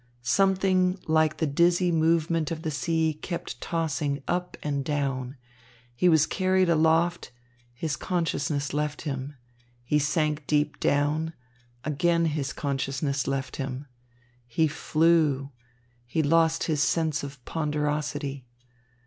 Something 0.23 0.99
like 1.05 1.37
the 1.37 1.45
dizzy 1.45 1.91
movement 1.91 2.49
of 2.49 2.63
the 2.63 2.71
sea 2.71 3.19
kept 3.21 3.61
tossing 3.61 4.23
up 4.27 4.57
and 4.63 4.83
down. 4.83 5.37
He 5.95 6.09
was 6.09 6.25
carried 6.25 6.69
aloft 6.71 7.29
his 7.71 7.95
consciousness 7.97 8.73
left 8.73 9.03
him. 9.03 9.35
He 9.83 9.99
sank 9.99 10.47
deep 10.47 10.79
down 10.79 11.33
again 11.83 12.25
his 12.25 12.51
consciousness 12.51 13.27
left 13.27 13.57
him. 13.57 13.85
He 14.47 14.67
flew 14.67 15.51
he 16.07 16.23
lost 16.23 16.63
his 16.63 16.81
sense 16.81 17.21
of 17.21 17.37
ponderosity. 17.45 18.47